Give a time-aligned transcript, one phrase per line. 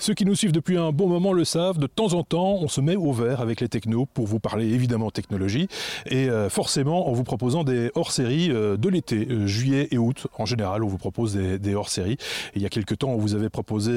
[0.00, 2.68] Ceux qui nous suivent depuis un bon moment le savent, de temps en temps, on
[2.68, 5.68] se met au vert avec les technos pour vous parler évidemment technologie
[6.06, 10.26] et euh, forcément en vous proposant des hors-séries euh, de l'été, euh, juillet et août.
[10.38, 12.16] En général, on vous propose des, hors-séries.
[12.54, 13.92] Il y a quelques temps, on vous avait proposé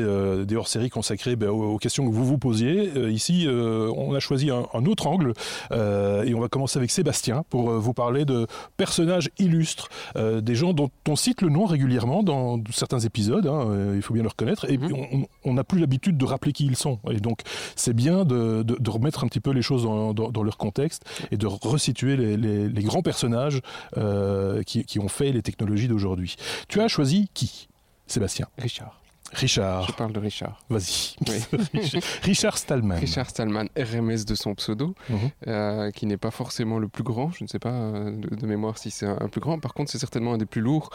[0.46, 2.92] des hors-séries consacrées ben, aux, questions que vous vous posiez.
[3.10, 5.34] ici, on a choisi un, un autre angle
[5.72, 8.46] et on va commencer avec Sébastien pour vous parler de
[8.76, 14.02] personnages illustres, des gens dont on cite le nom régulièrement dans certains épisodes, hein, il
[14.02, 15.26] faut bien le reconnaître, et mhm.
[15.46, 17.00] on n'a plus de rappeler qui ils sont.
[17.10, 17.42] Et donc,
[17.76, 22.16] c'est bien de, remettre un petit peu les choses dans, leur contexte et de resituer
[22.18, 23.62] les, grands personnages
[23.98, 26.36] euh, qui, qui ont fait les technologies d'aujourd'hui.
[26.68, 27.68] Tu as choisi qui,
[28.08, 28.48] Sébastien?
[28.58, 29.03] Richard.
[29.34, 29.88] Richard.
[29.88, 30.60] Je parle de Richard.
[30.70, 31.16] Vas-y.
[32.24, 33.00] Richard Stallman.
[33.00, 35.18] Richard Stallman, RMS de son pseudo, mhm.
[35.48, 37.32] euh, qui n'est pas forcément le plus grand.
[37.32, 39.60] Je ne sais pas euh, de, mémoire si c'est un, plus grand.
[39.60, 40.90] Par contre, c'est certainement un des plus lourds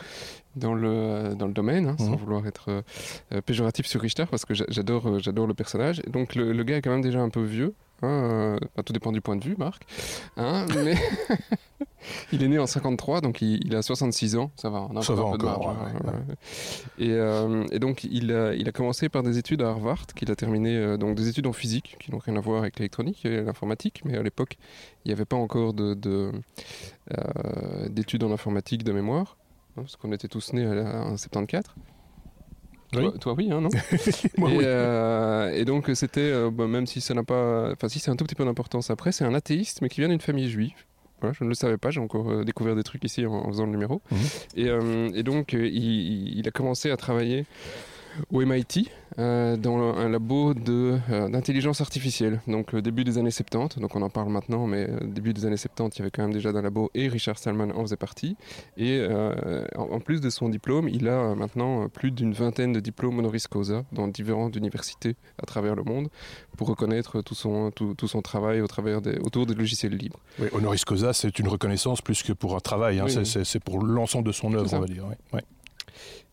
[0.56, 2.16] dans le, dans le domaine, hein, sans mhm.
[2.16, 2.83] vouloir être
[3.33, 6.02] euh, péjoratif sur Richard, parce que j'adore, j'adore le personnage.
[6.06, 7.75] Donc le, le, gars est quand même déjà un peu vieux.
[8.03, 9.83] Hein, tout dépend du point de vue, Marc.
[10.37, 10.95] Hein, mais
[12.33, 14.53] il est né en 53, donc il, a 66 ans.
[14.57, 16.13] Ça va, on a ça va un peu encore, de marge, hein,
[16.99, 20.31] Et, euh, et, donc il a, il a, commencé par des études à Harvard, qu'il
[20.31, 23.25] a terminé euh, donc des études en physique, qui n'ont rien à voir avec l'électronique
[23.25, 24.59] et l'informatique, mais à l'époque
[25.05, 26.33] il n'y avait pas encore euh,
[27.89, 29.37] d'études en informatique de mémoire,
[29.75, 31.75] parce qu'on était tous nés en 74.
[32.92, 33.69] Toi, oui, hein, non
[34.39, 38.17] euh, et, donc c'était, euh, bah, même si ça n'a pas, enfin si c'est un
[38.17, 40.72] tout petit peu d'importance après, c'est un athéiste mais qui vient d'une famille juive.
[41.20, 43.67] Voilà, je ne le savais pas, j'ai encore euh, découvert des trucs ici en, faisant
[43.67, 44.00] le numéro.
[44.56, 45.12] Mhm.
[45.14, 47.45] Et, donc il, il, a commencé à travailler
[48.30, 48.88] au MIT
[49.19, 52.41] euh, dans un labo euh, d'intelligence artificielle.
[52.47, 55.44] Donc le début des années 70, donc on en parle maintenant, mais euh, début des
[55.44, 57.96] années 70, il y avait quand même déjà dans labo et Richard Stallman en faisait
[57.96, 58.36] partie.
[58.77, 59.05] Et
[59.77, 63.84] en, plus de son diplôme, il a maintenant plus d'une vingtaine de diplômes honoris causa
[63.92, 66.08] dans différentes universités à travers le monde
[66.56, 70.20] pour reconnaître tout son, tout, son travail au travers des, autour des logiciels libres.
[70.39, 73.07] Oui, honoris causa, c'est une reconnaissance plus que pour un travail, hein.
[73.24, 75.05] c'est pour l'ensemble de son œuvre, on va dire.
[75.33, 75.40] Oui.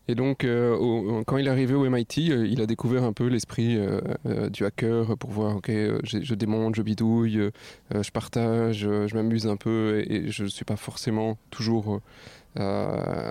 [0.08, 3.26] Et donc, euh, quand il est arrivé au MIT, euh, il a découvert un peu
[3.26, 7.50] l'esprit euh, du hacker pour voir, ok, je démonte, je bidouille,
[7.92, 12.00] je partage, je m'amuse un peu et, et je ne suis pas forcément toujours
[12.58, 13.30] euh,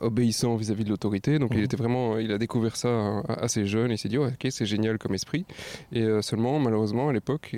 [0.00, 1.38] obéissant vis-à-vis de l'autorité.
[1.38, 1.64] Donc il mhm.
[1.64, 3.90] était vraiment, il a découvert ça assez jeune.
[3.90, 5.44] Il s'est dit, ok, c'est génial comme esprit.
[5.92, 7.56] Et euh, seulement, malheureusement, à l'époque,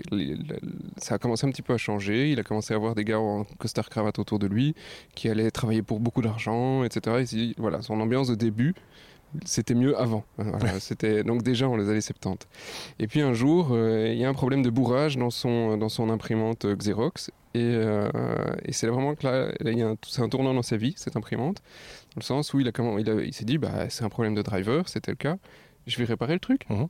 [0.99, 2.31] ça a commencé un petit peu à changer.
[2.31, 4.75] Il a commencé à avoir des gars en costard cravate autour de lui
[5.15, 7.17] qui allaient travailler pour beaucoup d'argent, etc.
[7.21, 8.75] Il s'est dit, voilà, son ambiance de début
[9.45, 10.25] c'était mieux avant.
[10.79, 12.47] c'était donc déjà on les années 70.
[12.99, 15.89] Et puis un jour, euh, il y a un problème de bourrage dans son dans
[15.89, 18.11] son imprimante Xerox euh,
[18.65, 21.17] et, c'est vraiment que là, il y a c'est un tournant dans sa vie, cette
[21.17, 21.59] imprimante,
[22.15, 24.43] dans le sens où il, a, il, il s'est dit, bah, c'est un problème de
[24.43, 25.37] driver, c'était le cas,
[25.87, 26.69] je vais réparer le truc.
[26.69, 26.89] Mhm.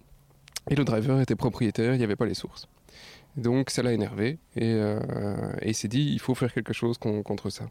[0.71, 2.67] Et le driver était propriétaire, il n'y avait pas les sources.
[3.37, 5.01] Donc ça l'a énervé et, euh,
[5.61, 7.65] et, il s'est dit il faut faire quelque chose contre ça.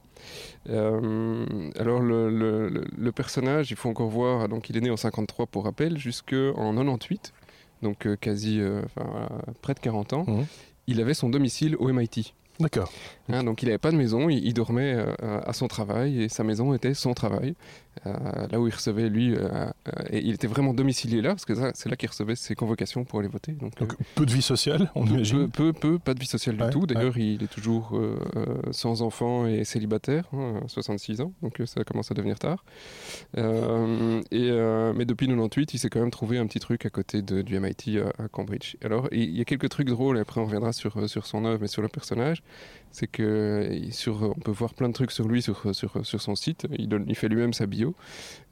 [0.70, 1.46] Euh,
[1.80, 2.30] alors le,
[2.70, 6.74] le, personnage, il faut encore voir, donc il est né en 53 pour rappel, jusqu'en
[6.76, 7.34] 98,
[7.82, 9.30] donc quasi enfin,
[9.62, 10.46] près de 40 ans, mhm.
[10.88, 12.34] il avait son domicile au MIT.
[12.60, 12.92] D'accord.
[13.30, 16.44] Hein, donc il n'avait pas de maison, il, dormait euh, à son travail et sa
[16.44, 17.56] maison était son travail.
[18.06, 19.70] Euh, là où il recevait lui, euh,
[20.10, 23.20] et il était vraiment domicilié là parce que c'est là qu'il recevait ses convocations pour
[23.20, 23.54] aller voter.
[23.54, 23.74] Donc,
[24.16, 25.50] peu de vie sociale, on imagine.
[25.50, 26.86] Peu, peu, pas de vie sociale du tout.
[26.86, 27.98] D'ailleurs, il est toujours
[28.72, 30.30] sans enfant et célibataire,
[30.68, 32.66] 66 hein, ans, donc ça commence à devenir tard.
[33.38, 34.52] et,
[34.96, 37.60] mais depuis 98, il s'est quand même trouvé un petit truc à côté de, du
[37.60, 38.76] MIT à, Cambridge.
[38.84, 40.18] Alors il y a quelques trucs drôles.
[40.18, 42.44] Après, on reviendra sur sur son œuvre et sur le personnage
[42.94, 46.36] c'est que sur, on peut voir plein de trucs sur lui sur, sur, sur son
[46.36, 46.68] site.
[46.78, 47.96] Il, donne, il fait lui-même sa bio.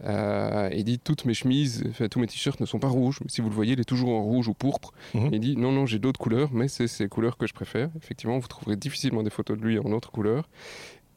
[0.03, 3.19] Euh, il dit toutes mes chemises, enfin, tous mes t-shirts ne sont pas rouges.
[3.21, 4.93] Mais si vous le voyez, il est toujours en rouge ou pourpre.
[5.13, 5.29] Mhm.
[5.31, 7.89] Il dit non, non, j'ai d'autres couleurs, mais c'est ces couleurs que je préfère.
[7.95, 10.49] Effectivement, vous trouverez difficilement des photos de lui en autres couleurs.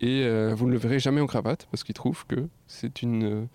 [0.03, 3.49] Et euh, vous ne le verrez jamais en cravate parce qu'il trouve que c'est une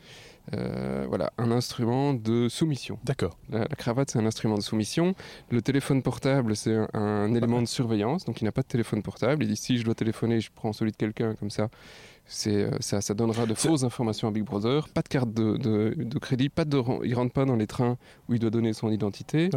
[0.53, 3.00] euh, voilà, un instrument de soumission.
[3.03, 3.38] D'accord.
[3.50, 5.15] La, cravate, c'est un instrument de soumission.
[5.51, 8.25] Le téléphone portable, c'est un, élément de surveillance.
[8.25, 9.44] Donc, il n'a pas de téléphone portable.
[9.44, 11.69] Il dit si je dois téléphoner, je prends celui de quelqu'un comme ça
[12.29, 14.87] ça, ça, donnera de fausses informations à Big Brother.
[14.89, 17.97] Pas de carte de, de, crédit, pas de, il rentre pas dans les trains
[18.27, 19.49] où il doit donner son identité.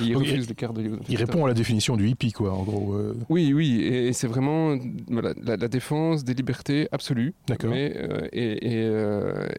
[0.00, 2.94] il refuse les cartes de Il répond à la définition du hippie, quoi, en gros.
[2.94, 3.16] Euh.
[3.28, 4.76] Oui, oui, et, c'est vraiment
[5.10, 7.34] la, défense des libertés absolues.
[7.48, 7.70] D'accord.
[7.70, 8.86] Mais euh, et,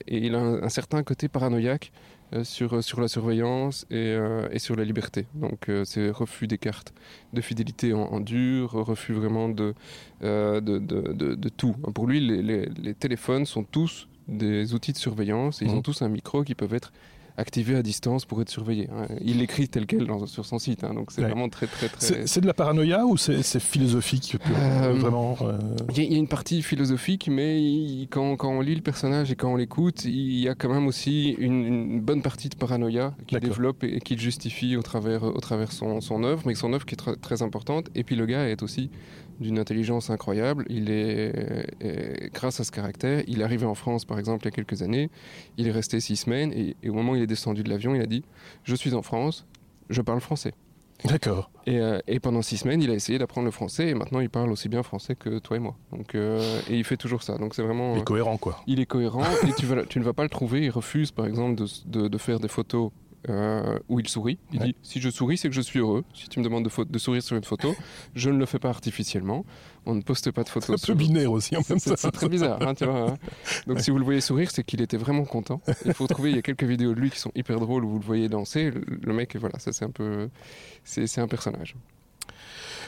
[0.08, 4.48] et, il a un certain côté paranoïaque euh, sur, euh, sur la surveillance et, euh,
[4.52, 5.28] et sur la liberté.
[5.36, 6.94] Donc c'est refus des cartes
[7.34, 9.76] de fidélité en, dur, refus vraiment de,
[10.22, 11.74] de, de, de, tout.
[11.94, 15.78] Pour lui, les, les, les, téléphones sont tous des outils de surveillance et ils mmh.
[15.78, 16.92] ont tous un micro qui peuvent être
[17.38, 18.90] activé à distance pour être surveillé.
[18.92, 19.08] Hein.
[19.22, 22.28] Il l'écrit tel quel sur son site, hein, donc c'est vraiment très très très.
[22.28, 25.38] C'est de la paranoïa ou c'est philosophique euh, Vraiment.
[25.42, 25.58] Euh
[25.96, 29.52] il y, a une partie philosophique, mais quand, quand, on lit le personnage et quand
[29.52, 33.84] on l'écoute, il y a quand même aussi une, bonne partie de paranoïa qu'il développe
[33.84, 36.98] et, qu'il justifie au travers au travers son, son œuvre, mais son œuvre qui est
[36.98, 37.88] très, très importante.
[37.96, 38.90] Et puis le gars est aussi
[39.40, 40.66] d'une intelligence incroyable.
[40.70, 41.70] Il est,
[42.34, 44.82] grâce à ce caractère, il est arrivé en France, par exemple, il y a quelques
[44.82, 45.10] années.
[45.58, 48.02] Il est resté six semaines et, au moment où il est descendu de l'avion, il
[48.02, 48.24] a dit
[48.64, 49.46] Je suis en France,
[49.90, 50.54] je parle français.
[51.06, 51.52] D'accord.
[51.66, 54.52] Et, euh, pendant six semaines, il a essayé d'apprendre le français et maintenant il parle
[54.52, 55.76] aussi bien français que toi et moi.
[55.92, 57.38] Donc, euh, et il fait toujours ça.
[57.38, 57.96] Donc c'est vraiment.
[57.96, 58.62] Il est cohérent, quoi.
[58.68, 60.62] Il est cohérent et tu, tu, ne vas pas le trouver.
[60.62, 62.92] Il refuse, par exemple, de, de faire des photos
[63.30, 64.38] euh, où il sourit.
[64.52, 66.04] Il dit si je souris, c'est que je suis heureux.
[66.14, 67.76] Si tu me demandes de, de, sourire sur une photo,
[68.16, 69.46] je ne le fais pas artificiellement.
[69.86, 70.80] On ne poste pas de photos.
[70.82, 71.94] C'est un peu binaire aussi en même temps.
[71.96, 73.12] C'est très bizarre, hein, tu vois.
[73.12, 73.18] Hein.
[73.68, 75.62] Donc si vous le voyez sourire, c'est qu'il était vraiment content.
[75.86, 76.32] Il faut trouver.
[76.32, 78.30] Il y a quelques vidéos de lui qui sont hyper drôles où vous le voyez
[78.30, 78.72] danser.
[78.72, 80.30] Le, le mec, voilà, ça c'est un peu,
[80.84, 81.76] c'est un personnage.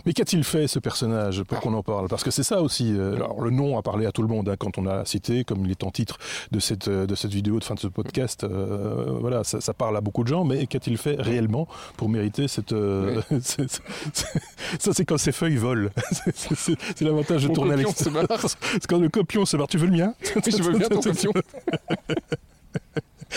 [0.05, 2.07] Mais qu'a-t-il fait ce personnage pour qu'on en parle?
[2.07, 2.93] Parce que c'est ça aussi.
[2.95, 5.43] Euh, alors le nom a parlé à tout le monde hein, quand on a cité,
[5.43, 6.17] comme il est en titre
[6.51, 8.43] de cette euh, de cette vidéo de fin de ce podcast.
[8.43, 10.43] Euh, voilà, ça, parle à beaucoup de gens.
[10.43, 12.73] Mais qu'a-t-il fait réellement pour mériter cette
[14.79, 15.89] Ça c'est quand ces feuilles volent.
[16.33, 17.87] c'est l'avantage de tourner avec.
[17.95, 18.11] C'est
[18.87, 19.67] quand le copion se barre.
[19.67, 20.13] Tu veux le mien?
[20.23, 21.31] Je veux bien ton copion.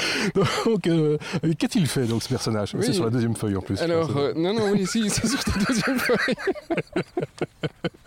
[0.67, 1.19] donc, euh,
[1.59, 2.75] qu'a-t-il fait donc ce personnage?
[2.81, 3.81] C'est sur la deuxième feuille en plus.
[3.81, 6.35] Alors, euh, non, non, oui, si, c'est sur ta deuxième feuille.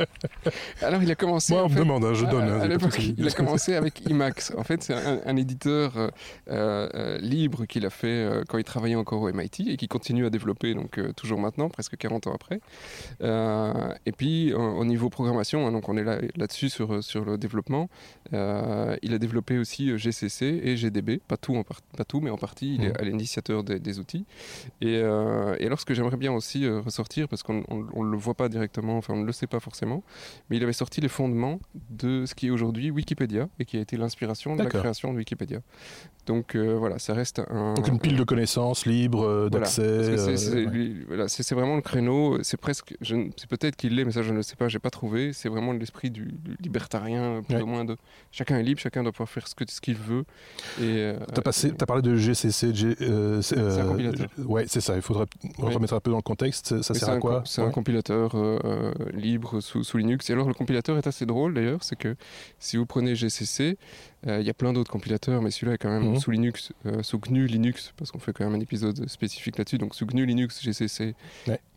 [0.91, 1.53] Alors, il a commencé.
[1.53, 2.49] Moi, on me demande, hein, je donne.
[2.49, 4.53] À, hein, l'époque, il a commencé avec IMAX.
[4.57, 6.11] En fait, c'est un, éditeur
[6.49, 10.29] euh, libre qu'il a fait quand il travaillait encore au MIT et qui continue à
[10.29, 12.59] développer, donc toujours maintenant, presque 40 ans après.
[14.05, 17.89] et puis, au niveau programmation, hein, donc on est là, là-dessus sur, sur le développement,
[18.33, 22.75] il a développé aussi GCC et GDB, pas tout en pas tout, mais en partie,
[22.75, 22.97] il est mmh.
[22.99, 24.25] à l'initiateur des, outils.
[24.81, 28.17] Et, euh, et, alors, ce que j'aimerais bien aussi euh, ressortir, parce qu'on ne le
[28.17, 30.03] voit pas directement, enfin, on ne le sait pas forcément,
[30.49, 31.59] mais il avait sorti les fondements
[31.91, 35.17] de ce qui est aujourd'hui Wikipédia et qui a été l'inspiration de la création de
[35.19, 35.59] Wikipédia.
[36.25, 37.73] Donc euh, voilà, ça reste un.
[37.73, 40.15] Donc une pile de connaissances libres, d'accès.
[41.07, 42.41] Voilà, c'est vraiment le créneau.
[42.43, 42.95] C'est presque.
[43.01, 44.67] C'est peut-être qu'il l'est, mais ça je ne le sais pas.
[44.67, 45.33] J'ai pas trouvé.
[45.33, 47.97] C'est vraiment l'esprit du, libertarien, plus ou moins de.
[48.31, 50.25] Chacun est libre, chacun doit pouvoir faire ce qu'il ce veut.
[50.81, 51.13] Et.
[51.33, 52.71] T'as passé as parlé de GCC.
[53.01, 54.27] Euh, c'est un euh, compilateur.
[54.37, 54.95] Ouais, c'est ça.
[54.95, 55.25] Il faudrait
[55.57, 56.81] remettre un peu dans le contexte.
[56.81, 57.43] Ça sert à quoi?
[57.45, 60.29] C'est un compilateur euh, libre sous, Linux.
[60.29, 61.83] Et alors, le compilateur est assez drôle d'ailleurs.
[61.83, 62.15] C'est que
[62.59, 63.77] si vous prenez GCC,
[64.27, 66.19] il y a plein d'autres compilateurs, mais celui-là est quand même mhm.
[66.19, 69.77] sous Linux, sous GNU Linux, parce qu'on fait quand même un épisode spécifique là-dessus.
[69.77, 71.15] Donc, sous GNU Linux, GCC.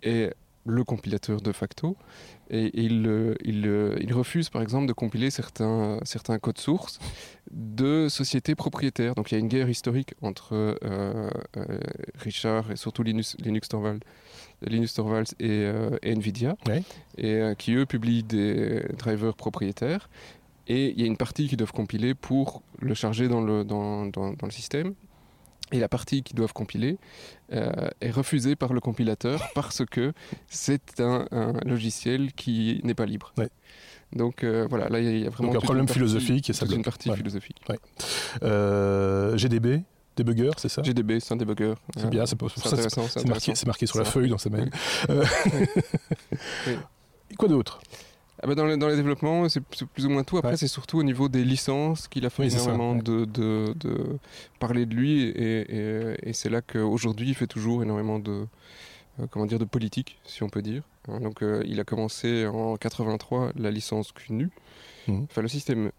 [0.03, 0.31] Et
[0.67, 1.97] le compilateur de facto.
[2.51, 6.99] Et, il, il, il, refuse, par exemple, de compiler certains, certains codes sources
[7.51, 9.15] de sociétés propriétaires.
[9.15, 11.79] Donc il y a une guerre historique entre euh, euh,
[12.19, 14.05] Richard et surtout Linus, Linux Torvalds,
[14.63, 16.57] Linus Torvalds et, euh, Nvidia,
[17.19, 20.09] et qui eux publient des drivers propriétaires.
[20.67, 24.07] Et il y a une partie qu'ils doivent compiler pour le charger dans le, dans,
[24.07, 24.95] dans, dans le système.
[25.73, 26.99] Et la partie qu'ils doivent compiler
[27.51, 30.13] est refusée par le compilateur parce que
[30.49, 31.27] c'est un,
[31.65, 33.33] logiciel qui n'est pas libre.
[34.15, 36.85] Donc euh, voilà, là il y, a vraiment Donc, un problème philosophique et ça une
[36.85, 37.61] partie philosophique.
[38.43, 39.83] Euh, GDB,
[40.17, 40.83] debugger, c'est ça?
[40.83, 41.75] GDB, c'est un debugger.
[41.97, 43.07] C'est bien, c'est intéressant.
[43.09, 44.71] C'est marqué, marqué, sur la feuille dans ces mails.
[45.11, 45.25] Euh,
[47.31, 47.81] et quoi d'autre?
[48.43, 50.39] Ah bah dans, les, dans, les, développements, c'est plus ou moins tout.
[50.39, 54.19] Après, c'est surtout au niveau des licences qu'il a fait énormément de, de, de,
[54.59, 55.23] parler de lui.
[55.23, 58.47] Et, et c'est là qu'aujourd'hui, il fait toujours énormément de,
[59.31, 60.83] comment dire, de politique, si on peut dire.
[61.09, 64.51] Hein, donc, euh, il a commencé en 83 la licence GNU,
[65.09, 65.27] mhm.
[65.31, 65.91] enfin le système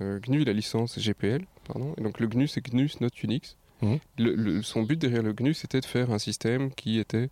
[0.00, 1.94] euh, GNU, la licence GPL, pardon.
[1.96, 3.56] Et donc le GNU, c'est GNU Not Unix.
[3.82, 3.98] Mhm.
[4.18, 7.30] Le, son but derrière le GNU, c'était de faire un système qui était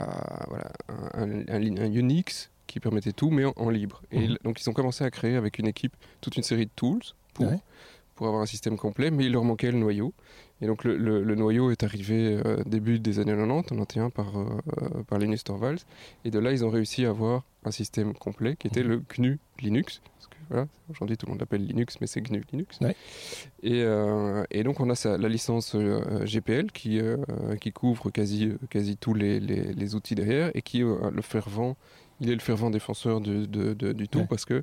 [0.00, 0.06] euh,
[0.48, 0.72] voilà,
[1.14, 4.02] un, Unix qui permettait tout, mais en, libre.
[4.10, 4.38] Et mhm.
[4.44, 7.02] donc ils ont commencé à créer avec une équipe toute une série de tools
[7.34, 7.52] pour,
[8.14, 10.14] pour avoir un système complet, mais il leur manquait le noyau.
[10.62, 15.18] Et donc le, noyau est arrivé euh, début des années 90, 91 par, euh, par
[15.18, 15.84] Linus Torvalds.
[16.24, 19.38] Et de là, ils ont réussi à avoir un système complet qui était le GNU
[19.60, 20.00] Linux.
[20.14, 22.78] Parce que voilà, aujourd'hui tout le monde l'appelle Linux, mais c'est GNU Linux.
[23.62, 25.76] Et, euh, et, donc on a la licence
[26.24, 27.00] GPL qui,
[27.60, 31.76] qui couvre quasi, quasi tous les, les, outils derrière et qui le fervent
[32.20, 34.62] il est le fervent défenseur du tout parce que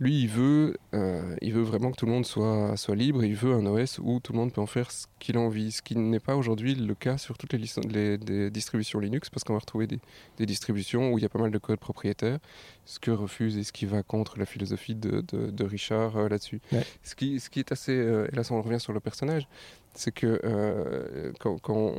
[0.00, 3.22] Lui, il veut, euh, il veut vraiment que tout le monde soit, soit libre.
[3.22, 5.72] Il veut un OS où tout le monde peut en faire ce qu'il a envie.
[5.72, 9.52] Ce qui n'est pas aujourd'hui le cas sur toutes les, les, distributions Linux, parce qu'on
[9.52, 10.00] va retrouver des,
[10.38, 12.38] des, distributions où il y a pas mal de code propriétaire,
[12.86, 16.62] ce que refuse et ce qui va contre la philosophie de, de, Richard euh, là-dessus.
[17.02, 17.92] Ce, qui, ce qui est assez.
[17.92, 19.46] Euh, et là, on revient sur le personnage
[19.94, 21.94] c'est que euh, quand,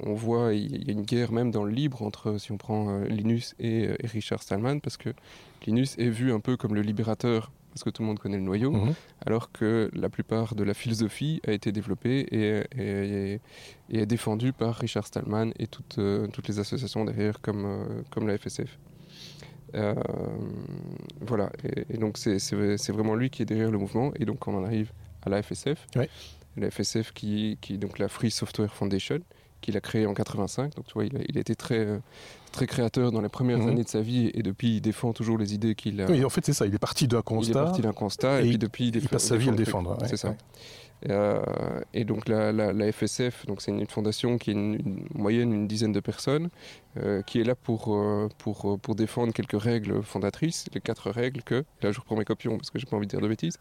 [0.00, 2.90] on, voit, il y a une guerre même dans le libre entre, si on prend
[2.90, 5.10] euh, Linus et, euh, Richard Stallman, parce que
[5.66, 8.42] Linus est vu un peu comme le libérateur, parce que tout le monde connaît le
[8.42, 8.94] noyau, mhm.
[9.24, 13.40] alors que la plupart de la philosophie a été développée et, et,
[13.90, 15.98] est défendue par Richard Stallman et toutes,
[16.32, 18.78] toutes les associations derrière, comme, comme la FSF.
[21.20, 21.50] voilà,
[21.88, 24.92] et, donc c'est vraiment lui qui est derrière le mouvement, et donc quand on arrive
[25.22, 25.86] à la FSF,
[26.56, 29.20] la FSF qui, qui est donc la Free Software Foundation,
[29.62, 30.74] qu'il a créé en 85.
[30.74, 31.98] Donc tu vois, il a, il a été très, euh,
[32.52, 33.68] très créateur dans les premières mhm.
[33.68, 36.06] années de sa vie et depuis il défend toujours les idées qu'il a.
[36.06, 37.52] Oui, en fait c'est ça, il est parti d'un constat.
[37.52, 39.96] Il est parti d'un constat et, puis depuis il, passe sa vie à le défendre.
[40.06, 40.34] c'est ça.
[41.10, 41.42] Euh,
[41.92, 45.92] et donc la, la, FSF, donc c'est une fondation qui est une, moyenne une dizaine
[45.92, 46.48] de personnes,
[46.96, 51.42] euh, qui est là pour, euh, pour, pour défendre quelques règles fondatrices, les quatre règles
[51.42, 53.58] que, là je reprends mes copions parce que j'ai pas envie de dire de bêtises,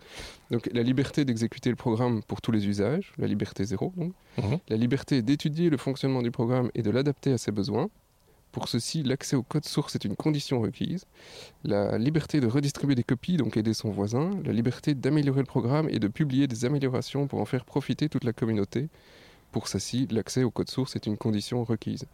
[0.52, 4.60] donc la liberté d'exécuter le programme pour tous les usages, la liberté zéro, donc, mhm.
[4.70, 7.90] la liberté d'étudier le fonctionnement du programme et de l'adapter à ses besoins,
[8.52, 11.06] pour ceci, l'accès au code source est une condition requise.
[11.64, 14.32] La liberté de redistribuer des copies, donc aider son voisin.
[14.44, 18.24] La liberté d'améliorer le programme et de publier des améliorations pour en faire profiter toute
[18.24, 18.90] la communauté.
[19.52, 22.06] Pour ceci, l'accès au code source est une condition requise.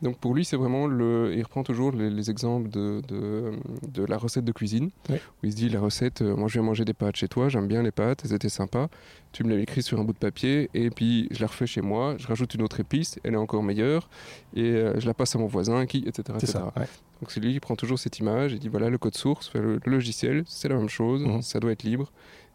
[0.00, 1.34] Donc pour lui, c'est vraiment le.
[1.36, 5.68] Il reprend toujours les, exemples de, de, la recette de cuisine, où il se dit
[5.68, 8.22] la recette, euh, moi je viens manger des pâtes chez toi, j'aime bien les pâtes,
[8.24, 8.88] elles étaient sympas.
[9.32, 11.82] Tu me l'as écrit sur un bout de papier, et puis je la refais chez
[11.82, 14.08] moi, je rajoute une autre épice, elle est encore meilleure,
[14.54, 16.38] et euh, je la passe à mon voisin, qui, etc.
[16.44, 16.72] Ça,
[17.20, 19.80] Donc c'est lui qui prend toujours cette image et dit voilà, le code source, le,
[19.84, 21.42] logiciel, c'est la même chose, mhm.
[21.42, 22.10] ça doit être libre,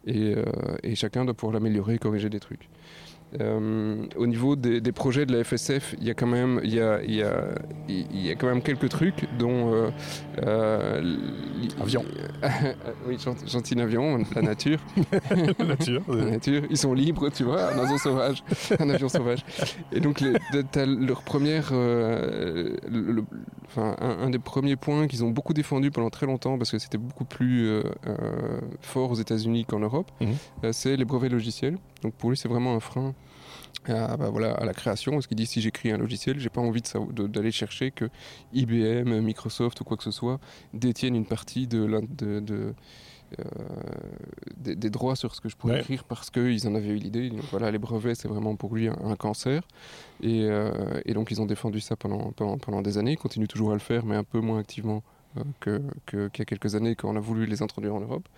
[0.06, 0.44] et, euh,
[0.82, 2.68] et chacun doit pouvoir l'améliorer, corriger des trucs.
[3.40, 6.80] Euh, au niveau des, projets de la FSF, il y a quand même, il y
[6.80, 7.48] a, il y a,
[7.88, 9.90] il y a quand même quelques trucs, dont euh,
[10.42, 11.16] euh
[11.80, 12.04] avion.
[13.08, 14.78] oui, gentil avion, la nature.
[15.58, 16.02] la nature.
[16.08, 16.62] la nature.
[16.70, 18.44] Ils sont libres, tu vois, un avion sauvage,
[18.78, 19.44] un avion sauvage.
[19.92, 20.34] Et donc, les,
[20.86, 22.76] leur première, euh,
[23.66, 26.98] enfin, un, des premiers points qu'ils ont beaucoup défendu pendant très longtemps, parce que c'était
[26.98, 27.82] beaucoup plus
[28.80, 30.72] fort aux États-Unis qu'en Europe, mhm.
[30.72, 31.78] c'est les brevets logiciels.
[32.04, 33.14] Donc pour lui, c'est vraiment un frein
[33.86, 36.60] à, bah, voilà, à la création, parce qu'il dit si j'écris un logiciel, j'ai pas
[36.60, 38.08] envie d'aller chercher que
[38.52, 40.38] IBM, Microsoft ou quoi que ce soit
[40.72, 42.74] détiennent une partie de, de, de
[43.40, 43.44] euh,
[44.56, 47.32] des, droits sur ce que je pourrais écrire parce qu'ils en avaient eu l'idée.
[47.50, 49.62] Voilà, les brevets, c'est vraiment pour lui un, cancer.
[50.22, 53.12] Et, euh, et, donc, ils ont défendu ça pendant, pendant, pendant, des années.
[53.12, 55.02] Ils continuent toujours à le faire, mais un peu moins activement
[55.60, 55.80] qu'il
[56.38, 58.28] y a quelques années quand on a voulu les introduire en Europe.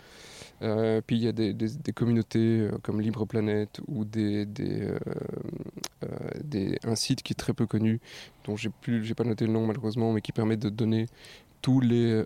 [0.63, 1.53] Euh, puis il y a des,
[1.95, 4.99] communautés euh, comme Libre Planète ou des, euh,
[6.85, 8.01] un site qui est très peu connu,
[8.45, 11.07] dont j'ai j'ai pas noté le nom malheureusement, mais qui permet de donner
[11.63, 12.23] tous les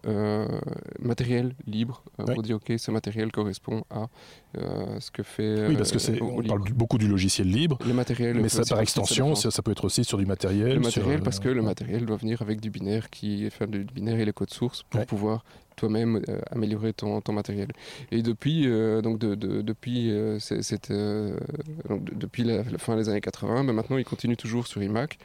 [0.99, 4.09] matériels libres pour dire ok ce matériel correspond à
[4.55, 8.41] ce que fait oui parce que c'est on parle beaucoup du logiciel libre les matériels
[8.41, 11.49] mais ça par extension ça, peut être aussi sur du matériel le matériel parce que
[11.49, 14.83] le matériel doit venir avec du binaire qui fait du binaire et les codes sources
[14.91, 15.45] pour pouvoir
[15.81, 17.69] toi-même euh, améliorer ton, ton, matériel.
[18.11, 23.73] Et depuis, euh, donc de, depuis, euh, cette, depuis la, fin des années 80, ben
[23.73, 25.19] maintenant il continue toujours sur iMac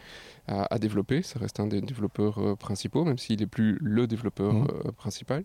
[0.48, 1.24] à, développer.
[1.24, 4.92] Ça reste un des développeurs principaux, même s'il n'est plus le développeur mmh.
[4.96, 5.44] principal.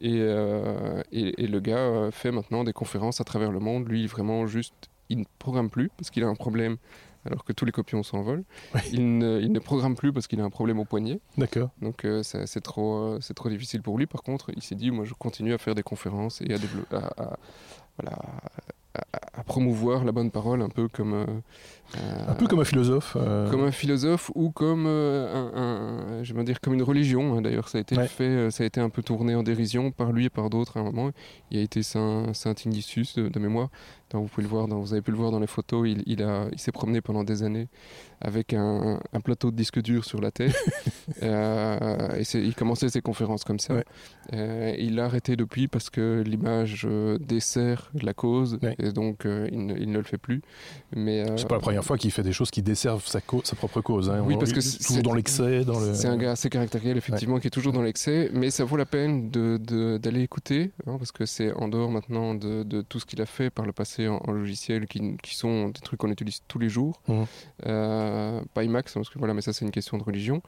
[0.00, 0.18] Et,
[1.12, 3.88] et, et, le gars fait maintenant des conférences à travers le monde.
[3.88, 4.74] Lui, vraiment, juste,
[5.08, 6.76] il ne programme plus parce qu'il a un problème
[7.24, 8.44] alors que tous les copions s'envolent.
[8.92, 11.20] Il, ne, il, ne, programme plus parce qu'il a un problème au poignet.
[11.36, 11.70] D'accord.
[11.82, 14.06] Donc euh, c'est trop, euh, c'est trop difficile pour lui.
[14.06, 17.36] Par contre, il s'est dit, moi je continue à faire des conférences et à, à,
[17.98, 18.18] voilà,
[18.94, 21.14] à, promouvoir la bonne parole, un peu comme...
[21.14, 21.26] Euh,
[22.28, 23.16] un peu comme un philosophe.
[23.50, 27.34] Comme un philosophe ou comme, un, je dire, comme une religion.
[27.34, 27.40] Hein.
[27.40, 30.26] D'ailleurs, ça a été fait, ça a été un peu tourné en dérision par lui
[30.26, 31.10] et par d'autres à un moment.
[31.50, 33.70] Il a été Saint, Saint de mémoire
[34.16, 36.58] vous, pouvez le voir vous avez pu le voir dans les photos, il, il, il
[36.58, 37.68] s'est promené pendant des années
[38.20, 40.56] avec un, plateau de disque dur sur la tête.
[41.22, 43.74] euh, et il commençait ses conférences comme ça.
[44.32, 49.48] Euh, il a arrêté depuis parce que l'image euh, dessert la cause, et donc euh,
[49.52, 50.40] il, ne, le fait plus.
[50.94, 53.80] Mais c'est pas la première fois qu'il fait des choses qui desservent sa, sa propre
[53.80, 54.08] cause.
[54.08, 54.22] Hein.
[54.24, 55.64] Oui, parce que toujours dans l'excès.
[55.64, 55.94] Le...
[55.94, 58.86] C'est un gars assez caractériel, effectivement, qui est toujours dans l'excès, mais ça vaut la
[58.86, 63.06] peine d'aller de, écouter, hein, parce que c'est en dehors maintenant de, de tout ce
[63.06, 66.10] qu'il a fait par le passé influencés en, logiciels qui, qui, sont des trucs qu'on
[66.10, 67.00] utilise tous les jours.
[67.08, 67.24] Mmh.
[67.62, 70.42] pas IMAX, parce que voilà, mais ça c'est une question de religion.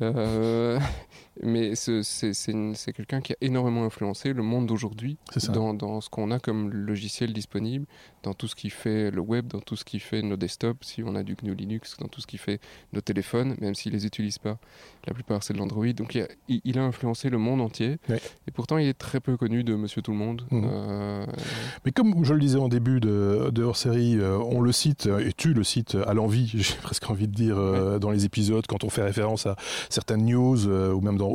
[1.42, 5.18] mais c'est quelqu'un qui a énormément influencé le monde d'aujourd'hui
[5.48, 7.86] dans, dans, ce qu'on a comme logiciel disponible,
[8.22, 11.02] dans tout ce qui fait le web, dans tout ce qui fait nos desktops, si
[11.02, 12.60] on a du GNU Linux, dans tout ce qui fait
[12.92, 14.58] nos téléphones, même s'ils les utilisent pas.
[15.06, 15.92] La plupart c'est de l'Android.
[15.92, 17.98] Donc il a, il a, influencé le monde entier.
[18.46, 20.42] Et pourtant il est très peu connu de Monsieur Tout le Monde.
[20.50, 20.62] Mmh.
[20.64, 21.26] Euh,
[21.84, 25.06] mais comme je le disais en début de, de hors série, euh, on le cite
[25.06, 28.66] et tu le cites à l'envie, j'ai presque envie de dire euh, dans les épisodes
[28.66, 29.56] quand on fait référence à
[29.88, 31.27] certaines news ou même dans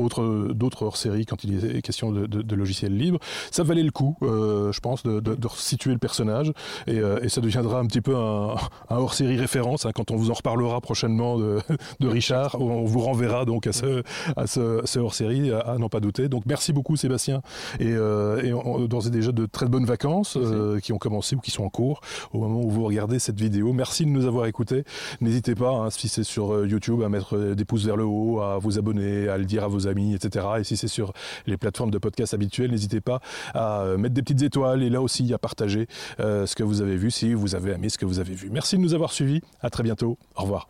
[0.53, 3.19] d'autres hors-série quand il est question de, logiciels libres.
[3.51, 6.51] Ça valait le coup, euh, je pense, de, de, situer le personnage
[6.87, 8.55] euh, et, ça deviendra un petit peu un,
[8.89, 11.61] hors-série référence hein, quand on vous en reparlera prochainement de,
[12.01, 12.59] Richard.
[12.59, 14.03] On vous renverra donc à ce,
[14.35, 16.29] à ce, hors-série, à, n'en pas douter.
[16.29, 17.41] Donc merci beaucoup Sébastien
[17.79, 20.37] et, euh, et d'ores et déjà de très bonnes vacances
[20.81, 23.73] qui ont commencé ou qui sont en cours au moment où vous regardez cette vidéo.
[23.73, 24.83] Merci de nous avoir écoutés.
[25.21, 28.57] N'hésitez pas, hein, si c'est sur YouTube, à mettre des pouces vers le haut, à
[28.57, 30.45] vous abonner, à le dire à vos amis, etc.
[30.59, 31.13] Et si c'est sur
[31.47, 33.19] les plateformes de podcast habituelles, n'hésitez pas
[33.53, 35.87] à euh, mettre des petites étoiles et là aussi à partager
[36.19, 38.49] euh, ce que vous avez vu si vous avez aimé ce que vous avez vu.
[38.51, 39.41] Merci de nous avoir suivis.
[39.61, 40.17] À très bientôt.
[40.35, 40.67] Au revoir.